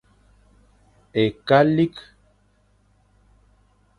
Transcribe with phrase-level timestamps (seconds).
[1.23, 1.95] Ekalik.